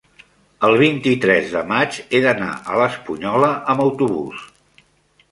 [0.67, 4.41] el vint-i-tres de maig he d'anar a l'Espunyola amb autobús.